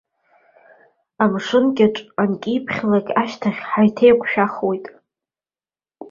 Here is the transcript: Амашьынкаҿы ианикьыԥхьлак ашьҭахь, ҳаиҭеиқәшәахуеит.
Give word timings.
Амашьынкаҿы 1.23 2.01
ианикьыԥхьлак 2.05 3.07
ашьҭахь, 3.21 3.61
ҳаиҭеиқәшәахуеит. 3.69 4.85